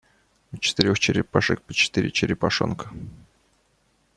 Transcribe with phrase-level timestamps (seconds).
[0.51, 2.89] У четырех черепашек по четыре черепашонка.